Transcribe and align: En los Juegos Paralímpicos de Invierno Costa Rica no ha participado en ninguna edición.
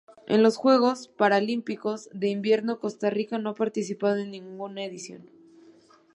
En 0.25 0.41
los 0.41 0.57
Juegos 0.57 1.09
Paralímpicos 1.09 2.09
de 2.11 2.29
Invierno 2.29 2.79
Costa 2.79 3.11
Rica 3.11 3.37
no 3.37 3.51
ha 3.51 3.53
participado 3.53 4.17
en 4.17 4.31
ninguna 4.31 4.83
edición. 4.83 5.29